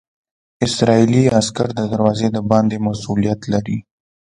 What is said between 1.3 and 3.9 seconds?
عسکر د دروازې د باندې مسوولیت لري.